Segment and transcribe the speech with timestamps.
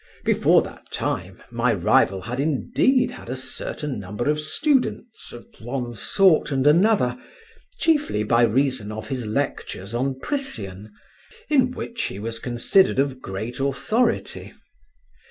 [0.25, 5.93] Before that time my rival had indeed had a certain number of students, of one
[5.93, 7.19] sort and another,
[7.77, 10.91] chiefly by reason of his lectures on Priscian,
[11.49, 14.51] in which he was considered of great authority.